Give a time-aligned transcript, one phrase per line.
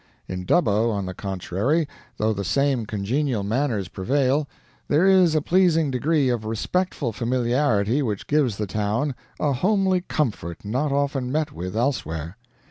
[0.27, 4.47] In Dubbo, on the contrary, though the same congenial manners prevail,
[4.87, 10.65] there is a pleasing degree of respectful familiarity which gives the town a homely comfort
[10.65, 12.35] not often met with elsewhere.